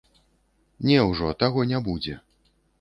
Не 0.93 0.97
ўжо, 1.09 1.27
таго 1.45 1.69
не 1.75 1.85
будзе. 1.91 2.21